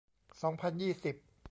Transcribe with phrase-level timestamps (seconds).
[0.41, 1.15] สองพันยี่สิบ